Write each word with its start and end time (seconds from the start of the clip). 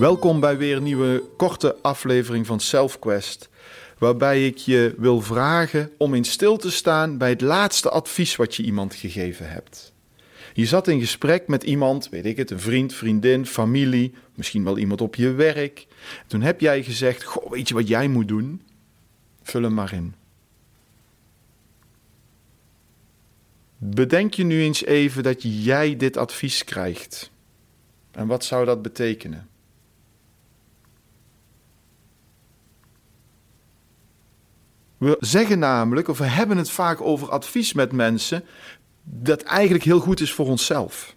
Welkom 0.00 0.40
bij 0.40 0.56
weer 0.56 0.76
een 0.76 0.82
nieuwe 0.82 1.22
korte 1.36 1.76
aflevering 1.82 2.46
van 2.46 2.60
SelfQuest, 2.60 3.48
waarbij 3.98 4.46
ik 4.46 4.56
je 4.56 4.94
wil 4.98 5.20
vragen 5.20 5.90
om 5.98 6.14
in 6.14 6.24
stil 6.24 6.56
te 6.56 6.70
staan 6.70 7.18
bij 7.18 7.28
het 7.28 7.40
laatste 7.40 7.90
advies 7.90 8.36
wat 8.36 8.54
je 8.56 8.62
iemand 8.62 8.94
gegeven 8.94 9.50
hebt. 9.50 9.92
Je 10.52 10.66
zat 10.66 10.88
in 10.88 11.00
gesprek 11.00 11.48
met 11.48 11.62
iemand, 11.62 12.08
weet 12.08 12.24
ik 12.24 12.36
het, 12.36 12.50
een 12.50 12.60
vriend, 12.60 12.94
vriendin, 12.94 13.46
familie, 13.46 14.14
misschien 14.34 14.64
wel 14.64 14.78
iemand 14.78 15.00
op 15.00 15.14
je 15.14 15.32
werk. 15.32 15.86
Toen 16.26 16.42
heb 16.42 16.60
jij 16.60 16.82
gezegd: 16.82 17.24
Goh, 17.24 17.50
weet 17.50 17.68
je 17.68 17.74
wat 17.74 17.88
jij 17.88 18.08
moet 18.08 18.28
doen? 18.28 18.62
Vul 19.42 19.62
hem 19.62 19.74
maar 19.74 19.92
in. 19.92 20.14
Bedenk 23.76 24.34
je 24.34 24.44
nu 24.44 24.62
eens 24.62 24.84
even 24.84 25.22
dat 25.22 25.42
jij 25.42 25.96
dit 25.96 26.16
advies 26.16 26.64
krijgt. 26.64 27.30
En 28.10 28.26
wat 28.26 28.44
zou 28.44 28.64
dat 28.64 28.82
betekenen? 28.82 29.48
We 35.00 35.16
zeggen 35.20 35.58
namelijk, 35.58 36.08
of 36.08 36.18
we 36.18 36.24
hebben 36.24 36.56
het 36.56 36.70
vaak 36.70 37.00
over 37.00 37.30
advies 37.30 37.72
met 37.72 37.92
mensen, 37.92 38.44
dat 39.02 39.42
eigenlijk 39.42 39.84
heel 39.84 40.00
goed 40.00 40.20
is 40.20 40.32
voor 40.32 40.46
onszelf. 40.46 41.14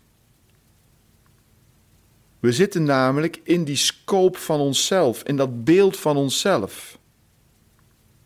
We 2.40 2.52
zitten 2.52 2.84
namelijk 2.84 3.40
in 3.44 3.64
die 3.64 3.76
scope 3.76 4.40
van 4.40 4.60
onszelf, 4.60 5.24
in 5.24 5.36
dat 5.36 5.64
beeld 5.64 5.98
van 5.98 6.18
onszelf. 6.18 6.98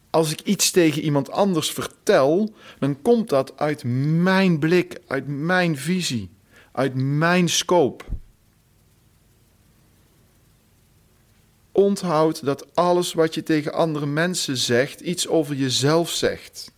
Als 0.09 0.31
ik 0.31 0.41
iets 0.41 0.71
tegen 0.71 1.01
iemand 1.01 1.31
anders 1.31 1.71
vertel, 1.71 2.53
dan 2.79 3.01
komt 3.01 3.29
dat 3.29 3.57
uit 3.59 3.83
mijn 4.21 4.59
blik, 4.59 5.01
uit 5.07 5.27
mijn 5.27 5.77
visie, 5.77 6.29
uit 6.71 6.93
mijn 6.95 7.49
scope. 7.49 8.03
Onthoud 11.79 12.45
dat 12.45 12.75
alles 12.75 13.13
wat 13.13 13.33
je 13.33 13.43
tegen 13.43 13.73
andere 13.73 14.05
mensen 14.05 14.57
zegt, 14.57 14.99
iets 14.99 15.27
over 15.27 15.55
jezelf 15.55 16.09
zegt. 16.09 16.71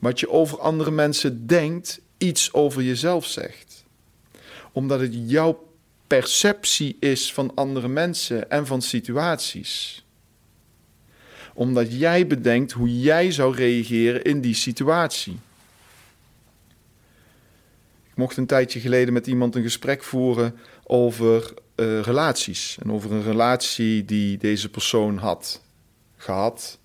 Wat 0.00 0.20
je 0.20 0.30
over 0.30 0.58
andere 0.60 0.90
mensen 0.90 1.46
denkt, 1.46 2.00
iets 2.18 2.52
over 2.52 2.82
jezelf 2.82 3.26
zegt. 3.26 3.84
Omdat 4.72 5.00
het 5.00 5.14
jouw 5.26 5.68
perceptie 6.06 6.96
is 7.00 7.32
van 7.32 7.54
andere 7.54 7.88
mensen 7.88 8.50
en 8.50 8.66
van 8.66 8.82
situaties. 8.82 10.04
Omdat 11.54 11.98
jij 11.98 12.26
bedenkt 12.26 12.72
hoe 12.72 13.00
jij 13.00 13.32
zou 13.32 13.54
reageren 13.54 14.22
in 14.22 14.40
die 14.40 14.54
situatie. 14.54 15.38
Ik 18.10 18.16
mocht 18.16 18.36
een 18.36 18.46
tijdje 18.46 18.80
geleden 18.80 19.12
met 19.12 19.26
iemand 19.26 19.54
een 19.54 19.62
gesprek 19.62 20.02
voeren 20.02 20.56
over 20.84 21.54
uh, 21.80 22.00
relaties. 22.00 22.78
En 22.82 22.92
over 22.92 23.12
een 23.12 23.22
relatie 23.22 24.04
die 24.04 24.38
deze 24.38 24.68
persoon 24.68 25.16
had 25.16 25.62
gehad. 26.16 26.78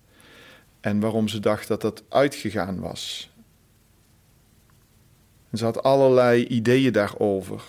En 0.80 1.00
waarom 1.00 1.28
ze 1.28 1.40
dacht 1.40 1.68
dat 1.68 1.80
dat 1.80 2.02
uitgegaan 2.08 2.80
was. 2.80 3.30
Ze 5.52 5.64
had 5.64 5.82
allerlei 5.82 6.46
ideeën 6.46 6.92
daarover. 6.92 7.62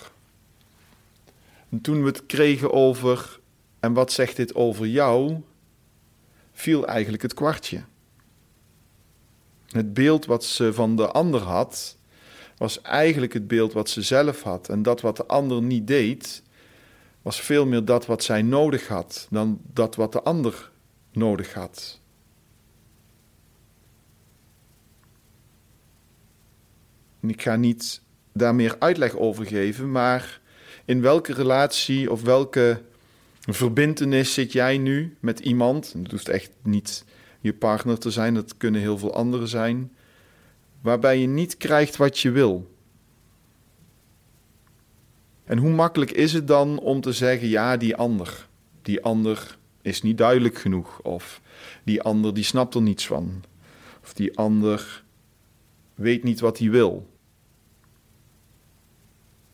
En 1.69 1.81
toen 1.81 2.01
we 2.01 2.07
het 2.07 2.25
kregen 2.25 2.73
over, 2.73 3.39
en 3.79 3.93
wat 3.93 4.11
zegt 4.11 4.35
dit 4.35 4.55
over 4.55 4.87
jou, 4.87 5.41
viel 6.53 6.87
eigenlijk 6.87 7.23
het 7.23 7.33
kwartje. 7.33 7.83
Het 9.67 9.93
beeld 9.93 10.25
wat 10.25 10.43
ze 10.43 10.73
van 10.73 10.95
de 10.95 11.07
ander 11.07 11.41
had, 11.41 11.97
was 12.57 12.81
eigenlijk 12.81 13.33
het 13.33 13.47
beeld 13.47 13.73
wat 13.73 13.89
ze 13.89 14.01
zelf 14.01 14.41
had. 14.41 14.69
En 14.69 14.83
dat 14.83 15.01
wat 15.01 15.17
de 15.17 15.25
ander 15.25 15.61
niet 15.61 15.87
deed, 15.87 16.41
was 17.27 17.41
veel 17.41 17.65
meer 17.65 17.85
dat 17.85 18.05
wat 18.05 18.23
zij 18.23 18.41
nodig 18.41 18.87
had 18.87 19.27
dan 19.29 19.59
dat 19.73 19.95
wat 19.95 20.11
de 20.11 20.21
ander 20.21 20.71
nodig 21.11 21.53
had. 21.53 21.99
Ik 27.21 27.41
ga 27.41 27.55
niet 27.55 28.01
daar 28.33 28.55
meer 28.55 28.75
uitleg 28.79 29.15
over 29.15 29.45
geven, 29.45 29.91
maar 29.91 30.41
in 30.85 31.01
welke 31.01 31.33
relatie 31.33 32.11
of 32.11 32.21
welke 32.21 32.81
verbintenis 33.39 34.33
zit 34.33 34.51
jij 34.51 34.77
nu 34.77 35.17
met 35.19 35.39
iemand? 35.39 35.93
Het 35.93 36.11
hoeft 36.11 36.29
echt 36.29 36.51
niet 36.63 37.05
je 37.39 37.53
partner 37.53 37.99
te 37.99 38.11
zijn, 38.11 38.33
dat 38.33 38.57
kunnen 38.57 38.81
heel 38.81 38.97
veel 38.97 39.13
anderen 39.13 39.47
zijn, 39.47 39.95
waarbij 40.81 41.19
je 41.19 41.27
niet 41.27 41.57
krijgt 41.57 41.97
wat 41.97 42.19
je 42.19 42.31
wil. 42.31 42.76
En 45.47 45.57
hoe 45.57 45.69
makkelijk 45.69 46.11
is 46.11 46.33
het 46.33 46.47
dan 46.47 46.79
om 46.79 47.01
te 47.01 47.11
zeggen: 47.11 47.47
ja, 47.47 47.77
die 47.77 47.95
ander, 47.95 48.47
die 48.81 49.03
ander 49.03 49.57
is 49.81 50.01
niet 50.01 50.17
duidelijk 50.17 50.57
genoeg, 50.57 50.99
of 51.01 51.41
die 51.83 52.01
ander 52.01 52.33
die 52.33 52.43
snapt 52.43 52.75
er 52.75 52.81
niets 52.81 53.07
van, 53.07 53.43
of 54.03 54.13
die 54.13 54.37
ander 54.37 55.03
weet 55.95 56.23
niet 56.23 56.39
wat 56.39 56.57
hij 56.57 56.69
wil. 56.69 57.09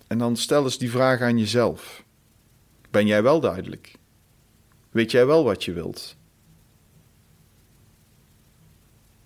En 0.08 0.18
dan 0.18 0.38
stel 0.38 0.64
eens 0.64 0.78
die 0.78 0.92
vraag 0.92 1.22
aan 1.22 1.38
jezelf: 1.38 2.04
Ben 2.92 3.08
jij 3.08 3.24
wel 3.24 3.40
duidelijk? 3.40 3.96
Weet 4.90 5.12
jij 5.12 5.26
wel 5.26 5.44
wat 5.44 5.64
je 5.64 5.74
wilt? 5.74 6.16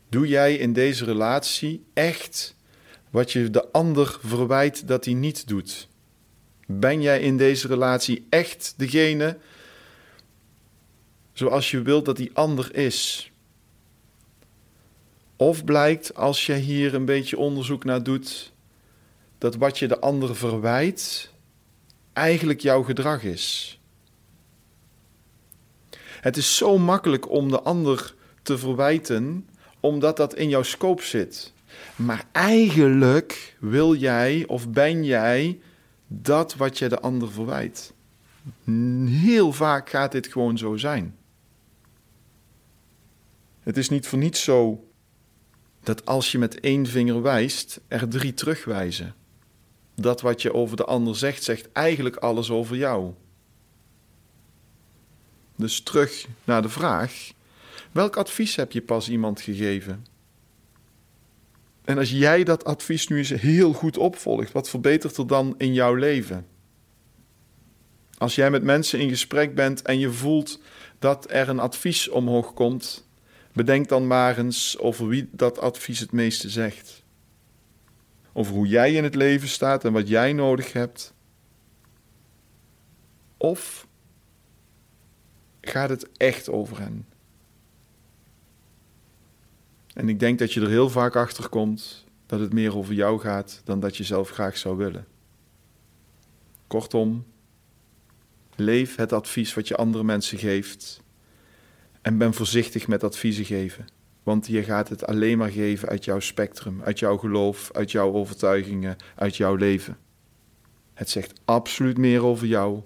Doe 0.10 0.28
jij 0.28 0.56
in 0.56 0.74
deze 0.74 1.06
relatie 1.06 1.86
echt 1.94 2.56
wat 3.10 3.32
je 3.32 3.50
de 3.50 3.72
ander 3.72 4.20
verwijt 4.22 4.88
dat 4.88 5.06
hij 5.06 5.14
niet 5.14 5.48
doet? 5.48 5.88
Ben 6.70 7.02
jij 7.02 7.20
in 7.20 7.38
deze 7.38 7.68
relatie 7.68 8.26
echt 8.30 8.74
degene 8.78 9.38
zoals 11.34 11.72
je 11.72 11.82
wilt 11.82 12.06
dat 12.06 12.16
die 12.16 12.32
ander 12.34 12.76
is? 12.76 13.32
Of 15.36 15.64
blijkt 15.64 16.16
als 16.16 16.46
je 16.46 16.54
hier 16.54 16.94
een 16.94 17.06
beetje 17.06 17.38
onderzoek 17.38 17.84
naar 17.84 18.04
doet, 18.04 18.54
dat 19.38 19.56
wat 19.56 19.80
je 19.80 19.88
de 19.88 20.00
ander 20.00 20.36
verwijt 20.36 21.32
eigenlijk 22.14 22.60
jouw 22.60 22.84
gedrag 22.84 23.24
is? 23.24 23.80
Het 26.22 26.38
is 26.38 26.58
zo 26.58 26.78
makkelijk 26.78 27.30
om 27.30 27.50
de 27.50 27.62
ander 27.62 28.16
te 28.42 28.58
verwijten, 28.58 29.50
omdat 29.80 30.18
dat 30.18 30.36
in 30.36 30.50
jouw 30.50 30.64
scope 30.64 31.04
zit. 31.04 31.54
Maar 31.96 32.26
eigenlijk 32.32 33.56
wil 33.60 33.96
jij 33.96 34.44
of 34.48 34.70
ben 34.70 35.04
jij 35.04 35.60
dat 36.08 36.56
wat 36.56 36.78
je 36.78 36.90
de 36.90 37.00
ander 37.00 37.32
verwijt. 37.32 37.94
Heel 39.06 39.54
vaak 39.54 39.90
gaat 39.90 40.12
dit 40.12 40.28
gewoon 40.28 40.58
zo 40.58 40.78
zijn. 40.78 41.16
Het 43.60 43.78
is 43.78 43.90
niet 43.90 44.08
voor 44.08 44.20
niets 44.20 44.44
zo 44.44 44.88
dat 45.84 46.06
als 46.06 46.32
je 46.32 46.38
met 46.38 46.60
één 46.60 46.86
vinger 46.86 47.22
wijst, 47.22 47.80
er 47.88 48.08
drie 48.08 48.34
terugwijzen. 48.34 49.16
Dat 49.96 50.22
wat 50.22 50.42
je 50.42 50.54
over 50.54 50.78
de 50.78 50.86
ander 50.86 51.16
zegt, 51.16 51.44
zegt 51.44 51.72
eigenlijk 51.72 52.16
alles 52.16 52.50
over 52.50 52.76
jou. 52.76 53.14
Dus 55.56 55.82
terug 55.82 56.28
naar 56.44 56.62
de 56.62 56.70
vraag: 56.70 57.32
welk 57.92 58.16
advies 58.16 58.56
heb 58.56 58.72
je 58.72 58.82
pas 58.82 59.10
iemand 59.10 59.42
gegeven? 59.42 60.06
En 61.88 61.98
als 61.98 62.12
jij 62.12 62.44
dat 62.44 62.66
advies 62.66 63.08
nu 63.08 63.18
eens 63.18 63.30
heel 63.30 63.74
goed 63.74 63.98
opvolgt, 63.98 64.52
wat 64.52 64.70
verbetert 64.70 65.18
er 65.18 65.28
dan 65.28 65.56
in 65.58 65.74
jouw 65.74 65.94
leven? 65.94 66.48
Als 68.18 68.36
jij 68.36 68.50
met 68.52 68.64
mensen 68.64 69.00
in 69.00 69.10
gesprek 69.10 69.56
bent 69.56 69.82
en 69.82 70.00
je 70.00 70.12
voelt 70.12 70.62
dat 71.00 71.32
er 71.32 71.50
een 71.50 71.60
advies 71.60 72.10
omhoog 72.10 72.54
komt, 72.54 73.08
bedenk 73.54 73.88
dan 73.88 74.08
maar 74.08 74.38
eens 74.38 74.78
over 74.80 75.08
wie 75.08 75.30
dat 75.32 75.60
advies 75.60 76.00
het 76.00 76.12
meeste 76.12 76.50
zegt. 76.50 77.04
Over 78.34 78.54
hoe 78.54 78.68
jij 78.68 78.94
in 78.94 79.04
het 79.04 79.16
leven 79.16 79.48
staat 79.48 79.86
en 79.86 79.94
wat 79.94 80.08
jij 80.08 80.34
nodig 80.34 80.74
hebt. 80.74 81.14
Of 83.38 83.88
gaat 85.62 85.90
het 85.90 86.08
echt 86.18 86.50
over 86.50 86.80
hen? 86.80 87.06
En 89.98 90.10
ik 90.10 90.20
denk 90.20 90.40
dat 90.40 90.54
je 90.54 90.62
er 90.62 90.70
heel 90.70 90.90
vaak 90.90 91.16
achter 91.16 91.50
komt 91.50 92.06
dat 92.26 92.40
het 92.40 92.54
meer 92.54 92.78
over 92.78 92.94
jou 92.94 93.20
gaat 93.20 93.62
dan 93.64 93.80
dat 93.80 93.98
je 93.98 94.04
zelf 94.04 94.30
graag 94.30 94.58
zou 94.58 94.78
willen. 94.78 95.08
Kortom, 96.68 97.26
leef 98.56 98.96
het 98.96 99.14
advies 99.14 99.54
wat 99.54 99.68
je 99.68 99.76
andere 99.76 100.04
mensen 100.04 100.38
geeft 100.38 101.02
en 102.02 102.18
ben 102.18 102.34
voorzichtig 102.34 102.88
met 102.88 103.04
adviezen 103.04 103.46
geven. 103.46 103.86
Want 104.24 104.48
je 104.48 104.64
gaat 104.64 104.90
het 104.90 105.06
alleen 105.06 105.38
maar 105.38 105.52
geven 105.52 105.90
uit 105.90 106.06
jouw 106.06 106.20
spectrum, 106.20 106.82
uit 106.84 107.00
jouw 107.00 107.18
geloof, 107.18 107.70
uit 107.74 107.92
jouw 107.92 108.14
overtuigingen, 108.14 108.96
uit 109.16 109.38
jouw 109.38 109.56
leven. 109.56 109.98
Het 110.94 111.10
zegt 111.10 111.34
absoluut 111.46 111.98
meer 111.98 112.24
over 112.24 112.48
jou 112.48 112.82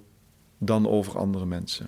dan 0.58 0.88
over 0.88 1.18
andere 1.18 1.46
mensen. 1.46 1.88